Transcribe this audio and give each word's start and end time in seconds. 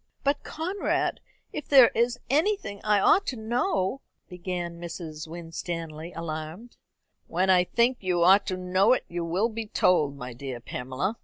"But, 0.23 0.41
Conrad, 0.41 1.19
if 1.53 1.67
there 1.67 1.89
is 1.89 2.19
anything 2.27 2.81
I 2.83 2.99
ought 2.99 3.27
to 3.27 3.35
know" 3.35 4.01
began 4.31 4.81
Mrs. 4.81 5.27
Winstanley, 5.27 6.11
alarmed. 6.13 6.75
"When 7.27 7.51
I 7.51 7.65
think 7.65 7.97
you 7.99 8.23
ought 8.23 8.47
to 8.47 8.57
know 8.57 8.93
it 8.93 9.05
you 9.07 9.23
will 9.23 9.49
be 9.49 9.67
told, 9.67 10.17
my 10.17 10.33
dear 10.33 10.59
Pamela. 10.59 11.17